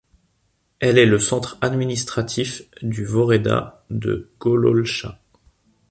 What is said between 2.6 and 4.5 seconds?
du woreda de